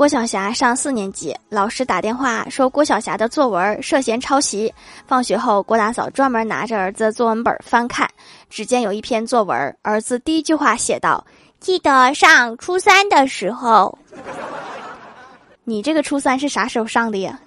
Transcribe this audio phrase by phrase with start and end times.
[0.00, 4.72] 郭晓霞上四年级，老师打电话说郭晓霞的作文涉嫌抄袭。
[5.06, 8.08] 放学后，郭大嫂专门拿着儿子作文本翻看，
[8.48, 11.22] 只见有一篇作文，儿子第一句话写道：
[11.58, 13.98] 记得上初三的时候，
[15.64, 17.38] 你这个初三是啥时候上的呀？